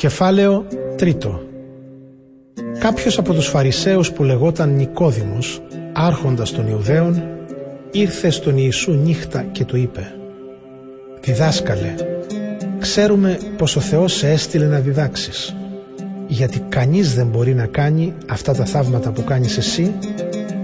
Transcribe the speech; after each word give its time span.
Κεφάλαιο 0.00 0.66
τρίτο 0.96 1.40
Κάποιος 2.78 3.18
από 3.18 3.32
τους 3.34 3.46
Φαρισαίους 3.46 4.12
που 4.12 4.22
λεγόταν 4.22 4.74
Νικόδημος, 4.74 5.62
άρχοντας 5.92 6.52
των 6.52 6.68
Ιουδαίων, 6.68 7.22
ήρθε 7.90 8.30
στον 8.30 8.56
Ιησού 8.56 8.92
νύχτα 8.92 9.42
και 9.42 9.64
του 9.64 9.76
είπε 9.76 10.14
«Διδάσκαλε, 11.20 11.94
ξέρουμε 12.78 13.38
πως 13.56 13.76
ο 13.76 13.80
Θεός 13.80 14.12
σε 14.12 14.30
έστειλε 14.30 14.66
να 14.66 14.78
διδάξεις, 14.78 15.56
γιατί 16.26 16.60
κανείς 16.68 17.14
δεν 17.14 17.26
μπορεί 17.26 17.54
να 17.54 17.66
κάνει 17.66 18.14
αυτά 18.30 18.54
τα 18.54 18.64
θαύματα 18.64 19.10
που 19.10 19.24
κάνεις 19.24 19.56
εσύ, 19.56 19.94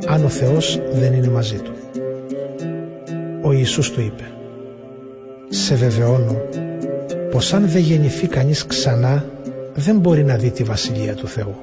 αν 0.06 0.24
ο 0.24 0.28
Θεός 0.28 0.80
δεν 0.92 1.12
είναι 1.12 1.28
μαζί 1.28 1.56
του». 1.56 1.72
Ο 3.42 3.52
Ιησούς 3.52 3.90
του 3.90 4.00
είπε 4.00 4.24
«Σε 5.48 5.74
βεβαιώνω 5.74 6.36
πως 7.36 7.52
αν 7.52 7.68
δεν 7.68 7.82
γεννηθεί 7.82 8.26
κανείς 8.26 8.66
ξανά 8.66 9.24
δεν 9.74 9.98
μπορεί 9.98 10.24
να 10.24 10.36
δει 10.36 10.50
τη 10.50 10.62
Βασιλεία 10.62 11.14
του 11.14 11.28
Θεού. 11.28 11.54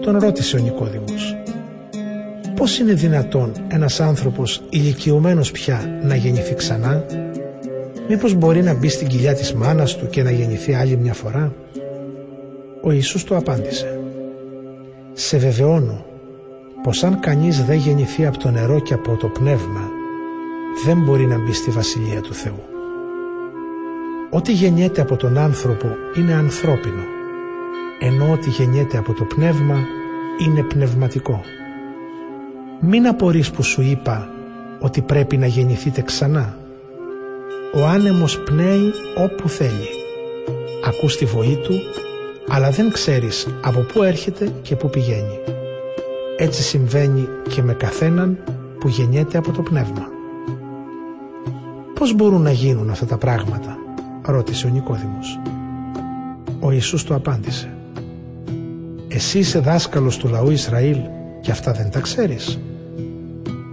Τον 0.00 0.18
ρώτησε 0.18 0.56
ο 0.56 0.58
Νικόδημος. 0.58 1.36
Πώς 2.56 2.78
είναι 2.78 2.92
δυνατόν 2.92 3.52
ένας 3.68 4.00
άνθρωπος 4.00 4.62
ηλικιωμένος 4.70 5.50
πια 5.50 6.00
να 6.02 6.14
γεννηθεί 6.14 6.54
ξανά; 6.54 7.04
Μήπως 8.08 8.34
μπορεί 8.34 8.62
να 8.62 8.74
μπει 8.74 8.88
στην 8.88 9.08
κοιλιά 9.08 9.34
της 9.34 9.52
μάνας 9.52 9.96
του 9.96 10.08
και 10.08 10.22
να 10.22 10.30
γεννηθεί 10.30 10.74
άλλη 10.74 10.96
μια 10.96 11.14
φορά; 11.14 11.52
Ο 12.82 12.92
Ιησούς 12.92 13.24
του 13.24 13.36
απάντησε. 13.36 14.00
Σε 15.12 15.38
βεβαιώνω 15.38 16.04
πως 16.82 17.04
αν 17.04 17.20
κανείς 17.20 17.64
δεν 17.64 17.76
γεννηθεί 17.76 18.26
από 18.26 18.38
το 18.38 18.50
νερό 18.50 18.80
και 18.80 18.94
από 18.94 19.16
το 19.16 19.26
πνεύμα 19.26 19.90
δεν 20.84 21.02
μπορεί 21.04 21.26
να 21.26 21.38
μπει 21.38 21.52
στη 21.52 21.70
Βασιλεία 21.70 22.20
του 22.20 22.34
Θεού 22.34 22.71
Ό,τι 24.34 24.52
γεννιέται 24.52 25.00
από 25.00 25.16
τον 25.16 25.38
άνθρωπο 25.38 25.86
είναι 26.16 26.34
ανθρώπινο, 26.34 27.02
ενώ 28.00 28.32
ό,τι 28.32 28.50
γεννιέται 28.50 28.98
από 28.98 29.12
το 29.12 29.24
πνεύμα 29.24 29.76
είναι 30.46 30.62
πνευματικό. 30.62 31.40
Μην 32.80 33.06
απορείς 33.06 33.50
που 33.50 33.62
σου 33.62 33.82
είπα 33.82 34.28
ότι 34.80 35.00
πρέπει 35.00 35.36
να 35.36 35.46
γεννηθείτε 35.46 36.02
ξανά. 36.02 36.56
Ο 37.74 37.86
άνεμος 37.86 38.38
πνέει 38.38 38.92
όπου 39.16 39.48
θέλει. 39.48 39.88
Ακούς 40.86 41.16
τη 41.16 41.24
βοή 41.24 41.56
του, 41.56 41.74
αλλά 42.48 42.70
δεν 42.70 42.92
ξέρεις 42.92 43.46
από 43.62 43.80
πού 43.80 44.02
έρχεται 44.02 44.52
και 44.62 44.76
πού 44.76 44.90
πηγαίνει. 44.90 45.38
Έτσι 46.36 46.62
συμβαίνει 46.62 47.28
και 47.48 47.62
με 47.62 47.74
καθέναν 47.74 48.38
που 48.78 48.88
γεννιέται 48.88 49.38
από 49.38 49.52
το 49.52 49.62
πνεύμα. 49.62 50.08
Πώς 51.94 52.14
μπορούν 52.14 52.42
να 52.42 52.50
γίνουν 52.52 52.90
αυτά 52.90 53.06
τα 53.06 53.16
πράγματα; 53.16 53.76
Ρώτησε 54.24 54.66
ο 54.66 54.70
Νικόδημος. 54.70 55.40
Ο 56.60 56.70
Ιησούς 56.70 57.04
του 57.04 57.14
απάντησε 57.14 57.74
«Εσύ 59.08 59.38
είσαι 59.38 59.58
δάσκαλος 59.58 60.16
του 60.16 60.28
λαού 60.28 60.50
Ισραήλ 60.50 60.98
και 61.40 61.50
αυτά 61.50 61.72
δεν 61.72 61.90
τα 61.90 62.00
ξέρεις. 62.00 62.60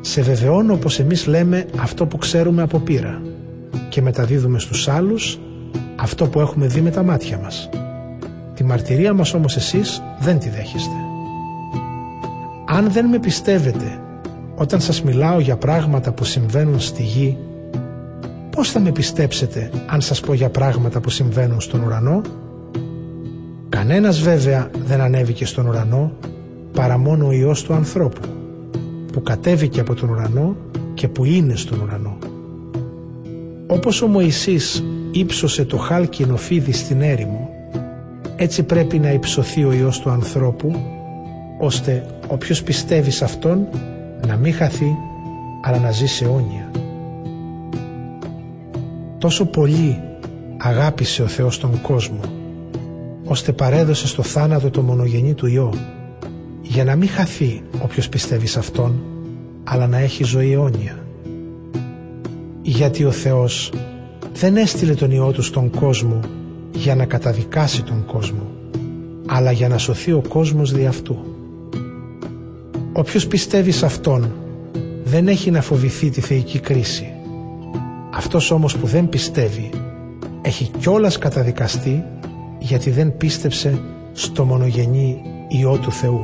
Σε 0.02 0.22
βεβαιώνω 0.22 0.76
πως 0.76 1.00
εμείς 1.00 1.28
λέμε 1.28 1.66
αυτό 1.80 2.06
που 2.06 2.18
ξέρουμε 2.18 2.62
από 2.62 2.80
πείρα 2.80 3.22
και 3.90 4.02
μεταδίδουμε 4.02 4.60
στους 4.60 4.88
άλλους 4.88 5.40
αυτό 5.96 6.28
που 6.28 6.40
έχουμε 6.40 6.68
δει 6.68 6.82
με 6.82 6.90
τα 6.90 7.04
μάτια 7.04 7.38
μας. 7.38 7.70
Τη 8.54 8.64
μαρτυρία 8.64 9.14
μας 9.14 9.34
όμως 9.34 9.56
εσείς 9.56 10.04
δεν 10.20 10.40
τη 10.40 10.50
δέχεστε. 10.50 10.96
Αν 12.68 12.92
δεν 12.92 13.06
με 13.06 13.20
πιστεύετε 13.20 14.02
όταν 14.56 14.82
σας 14.82 15.02
μιλάω 15.02 15.40
για 15.40 15.58
πράγματα 15.58 16.12
που 16.12 16.24
συμβαίνουν 16.24 16.80
στη 16.80 17.04
γη 17.04 17.38
πώς 18.60 18.72
θα 18.72 18.80
με 18.80 18.92
πιστέψετε 18.92 19.72
αν 19.88 20.02
σας 20.02 20.20
πω 20.20 20.34
για 20.34 20.50
πράγματα 20.50 21.00
που 21.00 21.10
συμβαίνουν 21.10 21.62
στον 21.62 21.82
ουρανό; 21.82 22.22
Κανένας 23.70 24.20
βέβαια 24.20 24.70
δεν 24.86 25.02
ανέβηκε 25.02 25.46
στον 25.46 25.68
ουρανό 25.68 26.12
παρά 26.74 26.98
μόνο 26.98 27.28
ο 27.28 27.32
Υιός 27.32 27.64
του 27.64 27.74
ανθρώπου 27.74 28.22
που 29.14 29.22
κατέβηκε 29.22 29.80
από 29.80 29.94
τον 29.94 30.10
ουρανό 30.10 30.56
και 30.94 31.08
που 31.08 31.26
είναι 31.26 31.56
στον 31.56 31.80
ουρανό. 31.80 32.18
Όπως 33.68 34.02
ο 34.02 34.08
Μωυσής 34.08 34.84
ύψωσε 35.12 35.66
το 35.66 35.78
χάλκινο 35.78 36.38
φίδι 36.38 36.72
στην 36.72 37.02
έρημο 37.02 37.50
έτσι 38.36 38.64
πρέπει 38.64 39.00
να 39.00 39.12
υψωθεί 39.12 39.64
ο 39.64 39.72
Υιός 39.72 40.00
του 40.00 40.10
ανθρώπου 40.10 40.76
ώστε 41.60 42.06
όποιος 42.28 42.64
πιστεύει 42.64 43.12
σε 43.12 43.24
Αυτόν 43.24 43.68
να 44.28 44.36
μην 44.36 44.54
χαθεί 44.54 44.96
αλλά 45.62 45.78
να 45.78 45.92
ζήσει 45.92 46.24
αιώνια. 46.24 46.70
Τόσο 49.20 49.46
πολύ 49.46 50.00
αγάπησε 50.58 51.22
ο 51.22 51.28
Θεός 51.28 51.60
τον 51.60 51.82
κόσμο 51.82 52.20
ώστε 53.24 53.52
παρέδωσε 53.52 54.08
στο 54.08 54.24
θάνατο 54.24 54.70
το 54.70 54.82
μονογενή 54.82 55.34
του 55.34 55.48
Υιό 55.48 55.74
για 56.62 56.84
να 56.84 56.96
μην 56.96 57.10
χαθεί 57.10 57.64
όποιος 57.82 58.10
πιστεύει 58.10 58.48
σε 58.48 58.60
Αυτόν 58.60 59.04
αλλά 59.64 59.88
να 59.88 59.98
έχει 59.98 60.24
ζωή 60.24 60.52
αιώνια. 60.52 61.00
Γιατί 62.62 63.06
ο 63.06 63.12
Θεός 63.12 63.74
δεν 64.34 64.58
έστειλε 64.58 64.94
τον 64.94 65.12
Υιό 65.12 65.32
Του 65.32 65.42
στον 65.42 65.70
κόσμο 65.70 66.20
για 66.72 66.96
να 66.96 67.06
καταδικάσει 67.06 67.84
τον 67.84 68.06
κόσμο 68.06 68.48
αλλά 69.26 69.52
για 69.52 69.68
να 69.68 69.78
σωθεί 69.78 70.12
ο 70.12 70.24
κόσμος 70.28 70.74
δι' 70.74 70.86
αυτού. 70.86 71.18
Όποιος 72.94 73.28
πιστεύει 73.28 73.72
σε 73.72 73.86
Αυτόν 73.86 74.32
δεν 75.04 75.28
έχει 75.28 75.52
να 75.52 75.62
φοβηθεί 75.62 76.10
τη 76.10 76.22
θεϊκή 76.22 76.60
κρίση 76.60 77.14
αυτός 78.20 78.52
όμως 78.52 78.78
που 78.78 78.88
δεν 78.88 79.10
πιστεύει 79.10 79.70
έχει 80.42 80.72
κιόλας 80.80 81.18
καταδικαστεί 81.18 82.04
γιατί 82.60 82.90
δεν 82.90 83.18
πίστεψε 83.18 83.82
στο 84.12 84.46
μονογενή 84.46 85.22
Υιό 85.48 85.78
του 85.78 85.92
Θεού. 85.92 86.22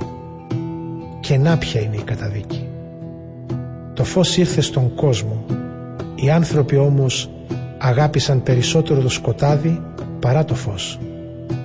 Και 1.20 1.38
να 1.38 1.58
ποια 1.58 1.82
είναι 1.82 1.96
η 1.96 2.02
καταδίκη. 2.02 2.68
Το 3.94 4.04
φως 4.04 4.38
ήρθε 4.38 4.62
στον 4.62 4.96
κόσμο, 4.96 5.46
οι 6.16 6.30
άνθρωποι 6.30 6.78
όμως 6.78 7.30
αγάπησαν 7.78 8.44
περισσότερο 8.44 9.02
το 9.02 9.10
σκοτάδι 9.10 9.82
παρά 10.20 10.46
το 10.46 10.56
φως, 10.56 11.00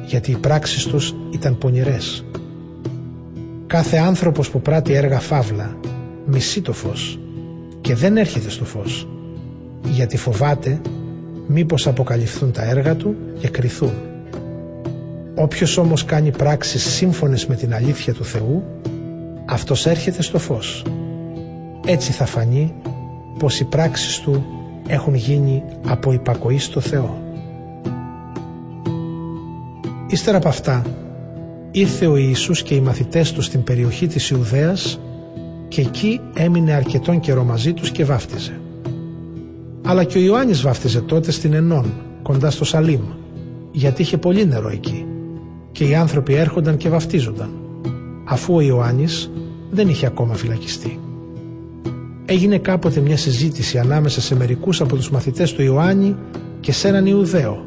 γιατί 0.06 0.30
οι 0.30 0.36
πράξεις 0.36 0.84
τους 0.86 1.14
ήταν 1.30 1.58
πονηρές. 1.58 2.24
Κάθε 3.66 3.96
άνθρωπος 3.96 4.50
που 4.50 4.60
πράττει 4.60 4.92
έργα 4.92 5.20
φαύλα 5.20 5.76
μισεί 6.26 6.60
το 6.60 6.72
φως 6.72 7.18
και 7.80 7.94
δεν 7.94 8.16
έρχεται 8.16 8.50
στο 8.50 8.64
φως 8.64 9.08
γιατί 9.84 10.16
φοβάται 10.16 10.80
μήπως 11.46 11.86
αποκαλυφθούν 11.86 12.52
τα 12.52 12.62
έργα 12.62 12.96
του 12.96 13.16
και 13.38 13.48
κρυθούν. 13.48 13.92
Όποιος 15.34 15.76
όμως 15.76 16.04
κάνει 16.04 16.30
πράξεις 16.30 16.82
σύμφωνες 16.82 17.46
με 17.46 17.54
την 17.54 17.74
αλήθεια 17.74 18.14
του 18.14 18.24
Θεού, 18.24 18.64
αυτός 19.44 19.86
έρχεται 19.86 20.22
στο 20.22 20.38
φως. 20.38 20.84
Έτσι 21.86 22.12
θα 22.12 22.26
φανεί 22.26 22.74
πως 23.38 23.60
οι 23.60 23.64
πράξεις 23.64 24.20
του 24.20 24.44
έχουν 24.86 25.14
γίνει 25.14 25.62
από 25.86 26.12
υπακοή 26.12 26.58
στο 26.58 26.80
Θεό. 26.80 27.22
Ύστερα 30.08 30.36
από 30.36 30.48
αυτά, 30.48 30.82
ήρθε 31.70 32.06
ο 32.06 32.16
Ιησούς 32.16 32.62
και 32.62 32.74
οι 32.74 32.80
μαθητές 32.80 33.32
του 33.32 33.42
στην 33.42 33.64
περιοχή 33.64 34.06
της 34.06 34.30
Ιουδαίας 34.30 35.00
και 35.68 35.80
εκεί 35.80 36.20
έμεινε 36.34 36.72
αρκετόν 36.72 37.20
καιρό 37.20 37.44
μαζί 37.44 37.72
τους 37.72 37.90
και 37.90 38.04
βάφτιζε. 38.04 38.60
Αλλά 39.90 40.04
και 40.04 40.18
ο 40.18 40.20
Ιωάννης 40.20 40.62
βάφτιζε 40.62 41.00
τότε 41.00 41.30
στην 41.30 41.52
Ενών, 41.52 41.92
κοντά 42.22 42.50
στο 42.50 42.64
Σαλίμ, 42.64 43.00
γιατί 43.72 44.02
είχε 44.02 44.18
πολύ 44.18 44.46
νερό 44.46 44.68
εκεί 44.68 45.06
και 45.72 45.84
οι 45.84 45.94
άνθρωποι 45.94 46.34
έρχονταν 46.34 46.76
και 46.76 46.88
βαφτίζονταν, 46.88 47.50
αφού 48.24 48.54
ο 48.54 48.60
Ιωάννης 48.60 49.30
δεν 49.70 49.88
είχε 49.88 50.06
ακόμα 50.06 50.34
φυλακιστεί. 50.34 50.98
Έγινε 52.24 52.58
κάποτε 52.58 53.00
μια 53.00 53.16
συζήτηση 53.16 53.78
ανάμεσα 53.78 54.20
σε 54.20 54.36
μερικούς 54.36 54.80
από 54.80 54.96
τους 54.96 55.10
μαθητές 55.10 55.52
του 55.52 55.62
Ιωάννη 55.62 56.16
και 56.60 56.72
σε 56.72 56.88
έναν 56.88 57.06
Ιουδαίο, 57.06 57.64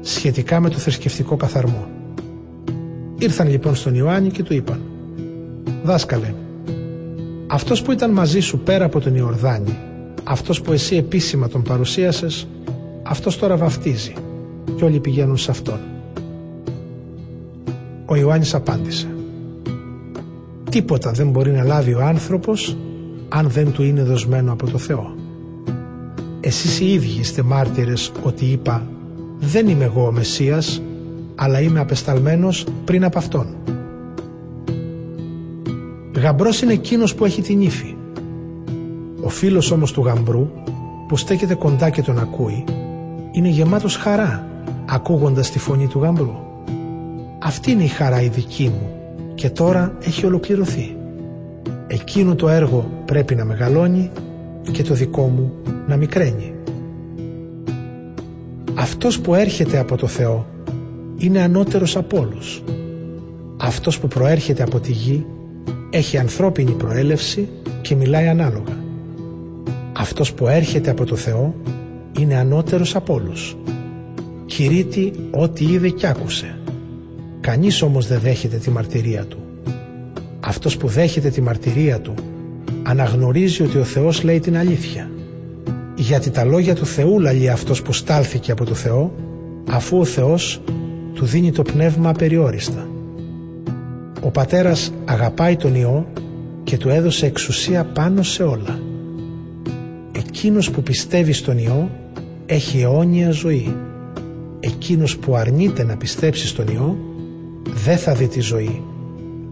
σχετικά 0.00 0.60
με 0.60 0.68
το 0.68 0.78
θρησκευτικό 0.78 1.36
καθαρμό. 1.36 1.86
Ήρθαν 3.18 3.48
λοιπόν 3.48 3.74
στον 3.74 3.94
Ιωάννη 3.94 4.30
και 4.30 4.42
του 4.42 4.54
είπαν 4.54 4.80
«Δάσκαλε, 5.84 6.34
αυτός 7.46 7.82
που 7.82 7.92
ήταν 7.92 8.10
μαζί 8.10 8.40
σου 8.40 8.58
πέρα 8.58 8.84
από 8.84 9.00
τον 9.00 9.14
Ιορδάνη 9.14 9.76
αυτός 10.24 10.60
που 10.60 10.72
εσύ 10.72 10.96
επίσημα 10.96 11.48
τον 11.48 11.62
παρουσίασες, 11.62 12.48
αυτός 13.02 13.38
τώρα 13.38 13.56
βαφτίζει 13.56 14.12
και 14.76 14.84
όλοι 14.84 15.00
πηγαίνουν 15.00 15.36
σε 15.36 15.50
αυτόν. 15.50 15.78
Ο 18.06 18.16
Ιωάννης 18.16 18.54
απάντησε 18.54 19.06
«Τίποτα 20.70 21.10
δεν 21.10 21.30
μπορεί 21.30 21.50
να 21.50 21.64
λάβει 21.64 21.94
ο 21.94 22.04
άνθρωπος 22.04 22.76
αν 23.28 23.48
δεν 23.48 23.72
του 23.72 23.82
είναι 23.82 24.02
δοσμένο 24.02 24.52
από 24.52 24.70
το 24.70 24.78
Θεό. 24.78 25.14
Εσείς 26.40 26.80
οι 26.80 26.92
ίδιοι 26.92 27.20
είστε 27.20 27.42
μάρτυρες 27.42 28.12
ότι 28.22 28.44
είπα 28.44 28.86
«Δεν 29.38 29.68
είμαι 29.68 29.84
εγώ 29.84 30.06
ο 30.06 30.12
Μεσσίας, 30.12 30.82
αλλά 31.34 31.60
είμαι 31.60 31.80
απεσταλμένος 31.80 32.66
πριν 32.84 33.04
από 33.04 33.18
Αυτόν». 33.18 33.46
Γαμπρός 36.16 36.62
είναι 36.62 36.72
εκείνος 36.72 37.14
που 37.14 37.24
έχει 37.24 37.42
την 37.42 37.60
ύφη 37.60 37.96
ο 39.22 39.28
φίλος 39.28 39.70
όμως 39.70 39.92
του 39.92 40.02
γαμπρού 40.02 40.48
που 41.08 41.16
στέκεται 41.16 41.54
κοντά 41.54 41.90
και 41.90 42.02
τον 42.02 42.18
ακούει 42.18 42.64
είναι 43.32 43.48
γεμάτος 43.48 43.96
χαρά 43.96 44.46
ακούγοντας 44.88 45.50
τη 45.50 45.58
φωνή 45.58 45.86
του 45.86 45.98
γαμπρού. 45.98 46.34
Αυτή 47.38 47.70
είναι 47.70 47.84
η 47.84 47.88
χαρά 47.88 48.20
η 48.22 48.28
δική 48.28 48.64
μου 48.64 48.90
και 49.34 49.50
τώρα 49.50 49.96
έχει 50.04 50.26
ολοκληρωθεί. 50.26 50.96
Εκείνο 51.86 52.34
το 52.34 52.48
έργο 52.48 52.90
πρέπει 53.04 53.34
να 53.34 53.44
μεγαλώνει 53.44 54.10
και 54.72 54.82
το 54.82 54.94
δικό 54.94 55.22
μου 55.22 55.52
να 55.86 55.96
μικραίνει. 55.96 56.54
Αυτός 58.74 59.20
που 59.20 59.34
έρχεται 59.34 59.78
από 59.78 59.96
το 59.96 60.06
Θεό 60.06 60.46
είναι 61.16 61.40
ανώτερος 61.40 61.96
από 61.96 62.18
όλους. 62.18 62.62
Αυτός 63.60 63.98
που 63.98 64.08
προέρχεται 64.08 64.62
από 64.62 64.80
τη 64.80 64.92
γη 64.92 65.26
έχει 65.90 66.18
ανθρώπινη 66.18 66.70
προέλευση 66.70 67.48
και 67.82 67.94
μιλάει 67.94 68.28
ανάλογα. 68.28 68.81
Αυτός 70.02 70.32
που 70.32 70.46
έρχεται 70.48 70.90
από 70.90 71.04
το 71.04 71.16
Θεό 71.16 71.54
είναι 72.18 72.36
ανώτερος 72.36 72.96
από 72.96 73.14
όλους. 73.14 73.56
Κηρύττει 74.46 75.12
ό,τι 75.30 75.64
είδε 75.64 75.88
κι 75.88 76.06
άκουσε. 76.06 76.58
Κανείς 77.40 77.82
όμως 77.82 78.06
δεν 78.06 78.20
δέχεται 78.20 78.56
τη 78.56 78.70
μαρτυρία 78.70 79.24
του. 79.24 79.38
Αυτός 80.40 80.76
που 80.76 80.88
δέχεται 80.88 81.28
τη 81.28 81.40
μαρτυρία 81.40 82.00
του 82.00 82.14
αναγνωρίζει 82.82 83.62
ότι 83.62 83.78
ο 83.78 83.84
Θεός 83.84 84.22
λέει 84.22 84.40
την 84.40 84.56
αλήθεια. 84.56 85.10
Γιατί 85.96 86.30
τα 86.30 86.44
λόγια 86.44 86.74
του 86.74 86.86
Θεού 86.86 87.20
λαλεί 87.20 87.50
αυτός 87.50 87.82
που 87.82 87.92
στάλθηκε 87.92 88.52
από 88.52 88.64
το 88.64 88.74
Θεό 88.74 89.12
αφού 89.70 89.98
ο 89.98 90.04
Θεός 90.04 90.60
του 91.14 91.24
δίνει 91.24 91.52
το 91.52 91.62
πνεύμα 91.62 92.08
απεριόριστα. 92.08 92.88
Ο 94.20 94.30
πατέρας 94.30 94.92
αγαπάει 95.04 95.56
τον 95.56 95.74
Υιό 95.74 96.06
και 96.64 96.76
του 96.76 96.88
έδωσε 96.88 97.26
εξουσία 97.26 97.84
πάνω 97.84 98.22
σε 98.22 98.42
όλα. 98.42 98.90
Εκείνος 100.26 100.70
που 100.70 100.82
πιστεύει 100.82 101.32
στον 101.32 101.58
Υιό 101.58 101.90
έχει 102.46 102.80
αιώνια 102.80 103.30
ζωή. 103.30 103.76
Εκείνος 104.60 105.16
που 105.16 105.36
αρνείται 105.36 105.84
να 105.84 105.96
πιστέψει 105.96 106.46
στον 106.46 106.66
Υιό 106.66 106.96
δεν 107.84 107.98
θα 107.98 108.14
δει 108.14 108.26
τη 108.26 108.40
ζωή, 108.40 108.82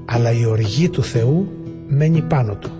αλλά 0.04 0.32
η 0.32 0.44
οργή 0.44 0.88
του 0.88 1.02
Θεού 1.02 1.48
μένει 1.88 2.22
πάνω 2.22 2.54
του. 2.54 2.70